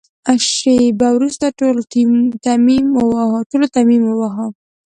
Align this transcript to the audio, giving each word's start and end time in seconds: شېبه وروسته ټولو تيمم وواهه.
شېبه 0.51 1.07
وروسته 1.17 1.45
ټولو 1.59 1.81
تيمم 1.91 2.85
وواهه. 4.09 4.45